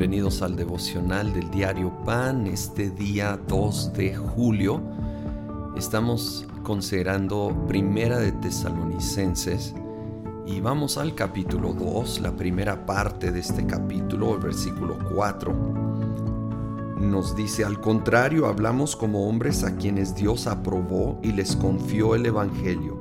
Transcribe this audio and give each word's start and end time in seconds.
Bienvenidos 0.00 0.40
al 0.40 0.56
devocional 0.56 1.34
del 1.34 1.50
diario 1.50 1.92
Pan, 2.06 2.46
este 2.46 2.88
día 2.88 3.38
2 3.48 3.92
de 3.92 4.16
julio. 4.16 4.80
Estamos 5.76 6.46
considerando 6.62 7.66
Primera 7.68 8.18
de 8.18 8.32
Tesalonicenses 8.32 9.74
y 10.46 10.60
vamos 10.60 10.96
al 10.96 11.14
capítulo 11.14 11.74
2, 11.74 12.20
la 12.20 12.34
primera 12.34 12.86
parte 12.86 13.30
de 13.30 13.40
este 13.40 13.66
capítulo, 13.66 14.36
el 14.36 14.40
versículo 14.40 14.96
4. 15.14 15.52
Nos 17.00 17.36
dice, 17.36 17.66
al 17.66 17.78
contrario, 17.82 18.46
hablamos 18.46 18.96
como 18.96 19.28
hombres 19.28 19.64
a 19.64 19.76
quienes 19.76 20.14
Dios 20.14 20.46
aprobó 20.46 21.20
y 21.22 21.32
les 21.32 21.56
confió 21.56 22.14
el 22.14 22.24
Evangelio. 22.24 22.98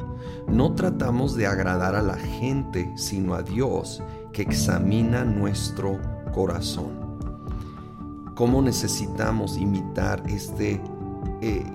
No 0.49 0.75
tratamos 0.75 1.37
de 1.37 1.47
agradar 1.47 1.95
a 1.95 2.01
la 2.01 2.17
gente, 2.17 2.91
sino 2.97 3.35
a 3.35 3.41
Dios, 3.41 4.03
que 4.33 4.41
examina 4.41 5.23
nuestro 5.23 6.18
corazón. 6.39 6.91
¿Cómo 8.33 8.61
necesitamos 8.61 9.57
imitar 9.57 10.23
este, 10.25 10.81
eh, 11.41 11.65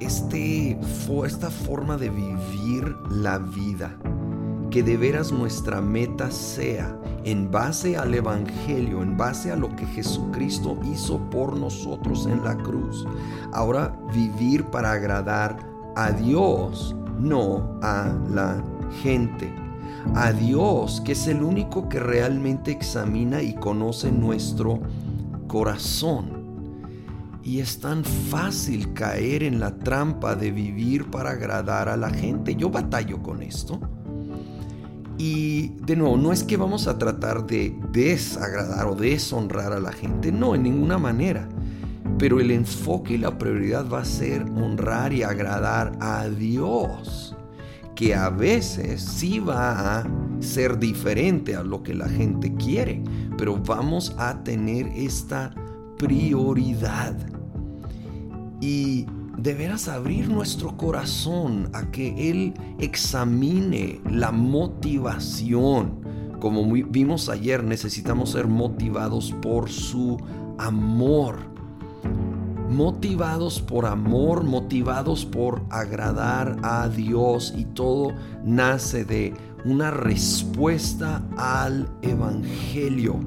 este, 0.00 0.78
esta 1.24 1.50
forma 1.50 1.96
de 1.96 2.10
vivir 2.10 2.94
la 3.08 3.38
vida? 3.38 3.96
Que 4.70 4.82
de 4.82 4.98
veras 4.98 5.32
nuestra 5.32 5.80
meta 5.80 6.30
sea 6.30 6.94
en 7.24 7.50
base 7.50 7.96
al 7.96 8.12
Evangelio, 8.12 9.02
en 9.02 9.16
base 9.16 9.50
a 9.50 9.56
lo 9.56 9.74
que 9.74 9.86
Jesucristo 9.86 10.78
hizo 10.84 11.18
por 11.30 11.56
nosotros 11.56 12.26
en 12.26 12.44
la 12.44 12.54
cruz. 12.54 13.06
Ahora 13.54 13.98
vivir 14.12 14.66
para 14.66 14.92
agradar 14.92 15.56
a 15.96 16.10
Dios, 16.10 16.94
no 17.18 17.78
a 17.80 18.12
la 18.28 18.62
gente 19.02 19.65
a 20.14 20.32
Dios, 20.32 21.00
que 21.04 21.12
es 21.12 21.26
el 21.26 21.42
único 21.42 21.88
que 21.88 22.00
realmente 22.00 22.70
examina 22.70 23.42
y 23.42 23.54
conoce 23.54 24.10
nuestro 24.10 24.80
corazón. 25.46 26.36
Y 27.42 27.60
es 27.60 27.78
tan 27.80 28.04
fácil 28.04 28.92
caer 28.92 29.42
en 29.42 29.60
la 29.60 29.76
trampa 29.76 30.34
de 30.34 30.50
vivir 30.50 31.10
para 31.10 31.30
agradar 31.30 31.88
a 31.88 31.96
la 31.96 32.10
gente. 32.10 32.56
Yo 32.56 32.70
batallo 32.70 33.22
con 33.22 33.42
esto. 33.42 33.78
Y 35.18 35.68
de 35.84 35.96
nuevo, 35.96 36.16
no 36.16 36.32
es 36.32 36.42
que 36.42 36.56
vamos 36.56 36.88
a 36.88 36.98
tratar 36.98 37.46
de 37.46 37.78
desagradar 37.92 38.86
o 38.86 38.94
deshonrar 38.94 39.72
a 39.72 39.80
la 39.80 39.92
gente, 39.92 40.32
no, 40.32 40.54
en 40.54 40.64
ninguna 40.64 40.98
manera. 40.98 41.48
Pero 42.18 42.40
el 42.40 42.50
enfoque 42.50 43.14
y 43.14 43.18
la 43.18 43.38
prioridad 43.38 43.88
va 43.88 44.00
a 44.00 44.04
ser 44.04 44.42
honrar 44.42 45.12
y 45.12 45.22
agradar 45.22 45.92
a 46.00 46.28
Dios 46.28 47.35
que 47.96 48.14
a 48.14 48.28
veces 48.28 49.02
sí 49.02 49.40
va 49.40 49.98
a 49.98 50.06
ser 50.38 50.78
diferente 50.78 51.56
a 51.56 51.64
lo 51.64 51.82
que 51.82 51.94
la 51.94 52.08
gente 52.08 52.54
quiere, 52.54 53.02
pero 53.38 53.56
vamos 53.56 54.14
a 54.18 54.44
tener 54.44 54.86
esta 54.88 55.52
prioridad. 55.98 57.16
Y 58.60 59.06
deberás 59.38 59.88
abrir 59.88 60.28
nuestro 60.28 60.76
corazón 60.76 61.70
a 61.72 61.90
que 61.90 62.30
Él 62.30 62.54
examine 62.78 64.00
la 64.10 64.30
motivación. 64.30 66.00
Como 66.38 66.70
vimos 66.70 67.30
ayer, 67.30 67.64
necesitamos 67.64 68.32
ser 68.32 68.46
motivados 68.46 69.32
por 69.40 69.70
su 69.70 70.18
amor 70.58 71.55
motivados 72.68 73.60
por 73.60 73.86
amor, 73.86 74.44
motivados 74.44 75.24
por 75.24 75.62
agradar 75.70 76.56
a 76.62 76.88
Dios 76.88 77.54
y 77.56 77.64
todo 77.64 78.12
nace 78.44 79.04
de 79.04 79.34
una 79.64 79.90
respuesta 79.90 81.22
al 81.36 81.88
Evangelio, 82.02 83.18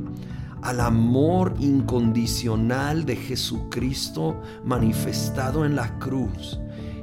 al 0.62 0.82
amor 0.82 1.54
incondicional 1.60 3.06
de 3.06 3.16
Jesucristo 3.16 4.42
manifestado 4.64 5.66
en 5.66 5.76
la 5.76 5.98
cruz. 6.00 6.60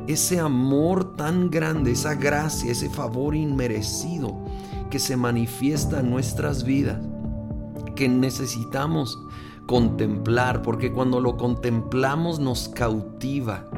Ese 0.07 0.39
amor 0.39 1.17
tan 1.17 1.51
grande, 1.51 1.93
esa 1.93 2.15
gracia, 2.15 2.71
ese 2.71 2.89
favor 2.89 3.35
inmerecido 3.35 4.39
que 4.91 4.99
se 4.99 5.17
manifiesta 5.17 6.01
en 6.01 6.11
nuestras 6.11 6.65
vidas, 6.65 6.99
que 7.97 8.09
necesitamos 8.09 9.19
contemplar, 9.67 10.63
porque 10.63 10.93
cuando 10.93 11.21
lo 11.21 11.37
contemplamos 11.37 12.39
nos 12.39 12.69
cautiva, 12.69 13.69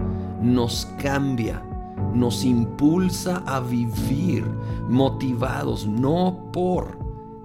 nos 0.42 0.86
cambia, 1.02 1.62
nos 2.14 2.44
impulsa 2.44 3.42
a 3.46 3.60
vivir 3.60 4.44
motivados, 4.88 5.86
no 5.86 6.50
por 6.52 6.98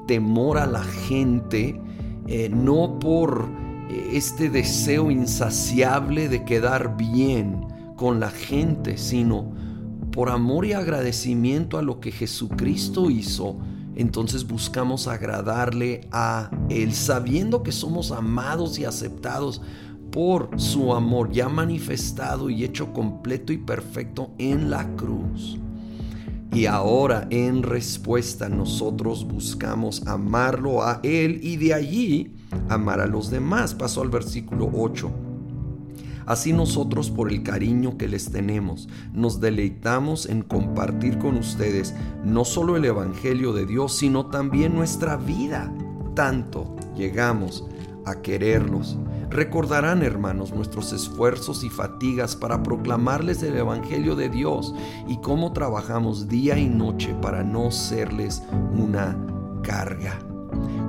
temor 0.07 0.57
a 0.57 0.65
la 0.65 0.83
gente, 0.83 1.79
eh, 2.27 2.49
no 2.49 2.99
por 2.99 3.47
eh, 3.89 4.09
este 4.13 4.49
deseo 4.49 5.09
insaciable 5.09 6.29
de 6.29 6.43
quedar 6.43 6.97
bien 6.97 7.65
con 7.95 8.19
la 8.19 8.29
gente, 8.29 8.97
sino 8.97 9.51
por 10.11 10.29
amor 10.29 10.65
y 10.65 10.73
agradecimiento 10.73 11.77
a 11.77 11.81
lo 11.81 11.99
que 11.99 12.11
Jesucristo 12.11 13.09
hizo 13.09 13.57
entonces 13.95 14.47
buscamos 14.47 15.07
agradarle 15.07 16.07
a 16.11 16.49
Él, 16.69 16.93
sabiendo 16.93 17.63
que 17.63 17.71
somos 17.71 18.11
amados 18.11 18.79
y 18.79 18.85
aceptados 18.85 19.61
por 20.11 20.49
su 20.57 20.93
amor 20.93 21.31
ya 21.31 21.49
manifestado 21.49 22.49
y 22.49 22.63
hecho 22.63 22.93
completo 22.93 23.51
y 23.51 23.57
perfecto 23.57 24.31
en 24.37 24.69
la 24.69 24.95
cruz. 24.95 25.57
Y 26.53 26.67
ahora 26.67 27.27
en 27.31 27.63
respuesta 27.63 28.47
nosotros 28.47 29.27
buscamos 29.27 30.05
amarlo 30.05 30.83
a 30.83 30.99
Él 31.01 31.39
y 31.41 31.57
de 31.57 31.73
allí 31.73 32.35
amar 32.69 32.99
a 32.99 33.07
los 33.07 33.31
demás. 33.31 33.73
Pasó 33.73 34.03
al 34.03 34.09
versículo 34.09 34.69
8. 34.71 35.32
Así 36.25 36.53
nosotros, 36.53 37.09
por 37.09 37.31
el 37.31 37.43
cariño 37.43 37.97
que 37.97 38.07
les 38.07 38.31
tenemos, 38.31 38.87
nos 39.13 39.39
deleitamos 39.39 40.25
en 40.25 40.41
compartir 40.41 41.17
con 41.17 41.37
ustedes 41.37 41.93
no 42.23 42.45
solo 42.45 42.77
el 42.77 42.85
Evangelio 42.85 43.53
de 43.53 43.65
Dios, 43.65 43.93
sino 43.95 44.27
también 44.27 44.75
nuestra 44.75 45.17
vida. 45.17 45.71
Tanto 46.15 46.75
llegamos 46.95 47.65
a 48.05 48.21
quererlos. 48.21 48.97
Recordarán, 49.29 50.03
hermanos, 50.03 50.53
nuestros 50.53 50.93
esfuerzos 50.93 51.63
y 51.63 51.69
fatigas 51.69 52.35
para 52.35 52.61
proclamarles 52.61 53.41
el 53.41 53.57
Evangelio 53.57 54.15
de 54.15 54.29
Dios 54.29 54.75
y 55.07 55.17
cómo 55.17 55.53
trabajamos 55.53 56.27
día 56.27 56.57
y 56.57 56.67
noche 56.67 57.15
para 57.21 57.43
no 57.43 57.71
serles 57.71 58.43
una 58.77 59.17
carga. 59.63 60.32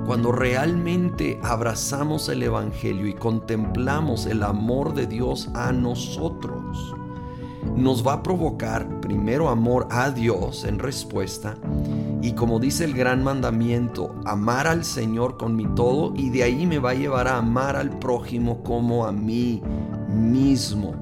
Cuando 0.05 0.31
realmente 0.31 1.39
abrazamos 1.43 2.29
el 2.29 2.43
Evangelio 2.43 3.07
y 3.07 3.13
contemplamos 3.13 4.25
el 4.25 4.43
amor 4.43 4.93
de 4.93 5.07
Dios 5.07 5.49
a 5.53 5.71
nosotros, 5.71 6.95
nos 7.75 8.05
va 8.05 8.13
a 8.13 8.23
provocar 8.23 9.01
primero 9.01 9.49
amor 9.49 9.87
a 9.89 10.11
Dios 10.11 10.63
en 10.63 10.79
respuesta 10.79 11.55
y 12.25 12.31
como 12.31 12.59
dice 12.59 12.85
el 12.85 12.95
gran 12.95 13.23
mandamiento, 13.23 14.15
amar 14.25 14.65
al 14.65 14.83
Señor 14.83 15.37
con 15.37 15.55
mi 15.55 15.67
todo 15.75 16.11
y 16.15 16.31
de 16.31 16.41
ahí 16.41 16.65
me 16.65 16.79
va 16.79 16.89
a 16.89 16.95
llevar 16.95 17.27
a 17.27 17.37
amar 17.37 17.75
al 17.75 17.99
prójimo 17.99 18.63
como 18.63 19.05
a 19.05 19.11
mí 19.11 19.61
mismo. 20.09 20.95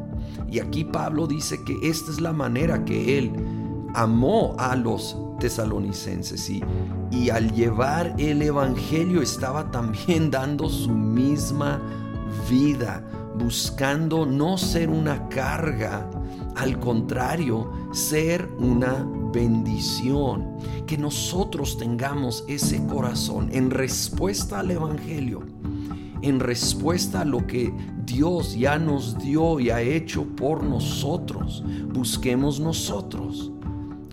Y 0.51 0.59
aquí 0.59 0.83
Pablo 0.83 1.25
dice 1.25 1.63
que 1.63 1.77
esta 1.87 2.11
es 2.11 2.19
la 2.19 2.33
manera 2.33 2.83
que 2.83 3.17
él 3.17 3.31
amó 3.93 4.53
a 4.59 4.75
los 4.75 5.17
tesalonicenses 5.39 6.49
y, 6.49 6.61
y 7.13 7.29
al 7.29 7.53
llevar 7.53 8.15
el 8.17 8.41
Evangelio 8.41 9.21
estaba 9.21 9.69
también 9.69 10.31
dando 10.31 10.67
su 10.67 10.89
misma 10.89 11.79
vida, 12.49 13.03
buscando 13.37 14.25
no 14.25 14.57
ser 14.57 14.89
una 14.89 15.29
carga, 15.29 16.09
al 16.55 16.79
contrario, 16.79 17.71
ser 17.91 18.49
una 18.57 19.07
bendición. 19.31 20.57
Que 20.87 20.97
nosotros 20.97 21.77
tengamos 21.77 22.43
ese 22.47 22.83
corazón 22.87 23.49
en 23.51 23.69
respuesta 23.69 24.59
al 24.59 24.71
Evangelio, 24.71 25.41
en 26.23 26.39
respuesta 26.39 27.21
a 27.21 27.25
lo 27.25 27.45
que 27.45 27.71
Dios 28.05 28.55
ya 28.57 28.79
nos 28.79 29.19
dio 29.19 29.59
y 29.59 29.69
ha 29.69 29.81
hecho 29.81 30.25
por 30.35 30.63
nosotros. 30.63 31.63
Busquemos 31.93 32.59
nosotros 32.59 33.51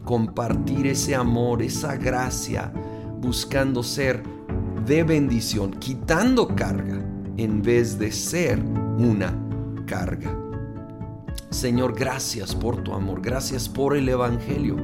compartir 0.05 0.87
ese 0.87 1.15
amor, 1.15 1.63
esa 1.63 1.97
gracia, 1.97 2.73
buscando 3.21 3.83
ser 3.83 4.23
de 4.87 5.05
bendición, 5.05 5.73
quitando 5.73 6.49
carga 6.49 7.05
en 7.37 7.63
vez 7.63 7.99
de 7.99 8.11
ser 8.11 8.59
una 8.59 9.37
carga. 9.87 10.37
Señor, 11.51 11.95
gracias 11.95 12.55
por 12.55 12.83
tu 12.83 12.93
amor, 12.93 13.21
gracias 13.21 13.69
por 13.69 13.97
el 13.97 14.09
Evangelio, 14.09 14.77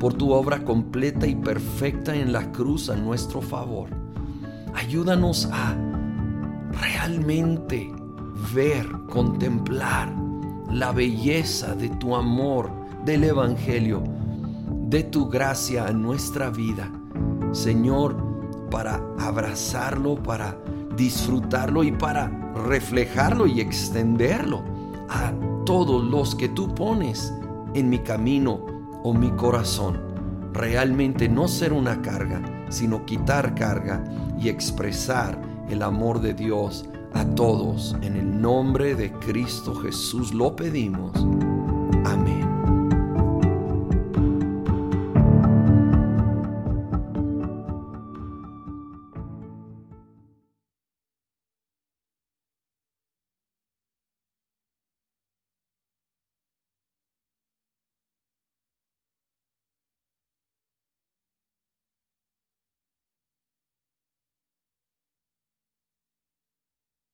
por 0.00 0.14
tu 0.14 0.32
obra 0.32 0.64
completa 0.64 1.26
y 1.26 1.34
perfecta 1.34 2.14
en 2.14 2.32
la 2.32 2.52
cruz 2.52 2.90
a 2.90 2.96
nuestro 2.96 3.40
favor. 3.40 3.90
Ayúdanos 4.74 5.48
a 5.52 5.74
realmente 6.82 7.90
ver, 8.54 8.86
contemplar 9.08 10.12
la 10.70 10.92
belleza 10.92 11.74
de 11.74 11.88
tu 11.90 12.14
amor, 12.16 12.70
del 13.04 13.24
Evangelio 13.24 14.02
de 14.88 15.02
tu 15.02 15.28
gracia 15.28 15.88
en 15.88 16.00
nuestra 16.00 16.48
vida, 16.50 16.90
Señor, 17.56 18.14
para 18.70 19.00
abrazarlo, 19.18 20.14
para 20.16 20.58
disfrutarlo 20.94 21.84
y 21.84 21.90
para 21.90 22.28
reflejarlo 22.66 23.46
y 23.46 23.62
extenderlo 23.62 24.62
a 25.08 25.32
todos 25.64 26.04
los 26.04 26.34
que 26.34 26.50
tú 26.50 26.74
pones 26.74 27.32
en 27.72 27.88
mi 27.88 28.00
camino 28.00 28.60
o 29.02 29.14
mi 29.14 29.30
corazón. 29.30 29.98
Realmente 30.52 31.30
no 31.30 31.48
ser 31.48 31.72
una 31.72 32.02
carga, 32.02 32.42
sino 32.68 33.06
quitar 33.06 33.54
carga 33.54 34.04
y 34.38 34.50
expresar 34.50 35.40
el 35.70 35.82
amor 35.82 36.20
de 36.20 36.34
Dios 36.34 36.84
a 37.14 37.24
todos. 37.24 37.96
En 38.02 38.16
el 38.16 38.38
nombre 38.38 38.94
de 38.94 39.12
Cristo 39.12 39.74
Jesús 39.76 40.34
lo 40.34 40.54
pedimos. 40.54 41.12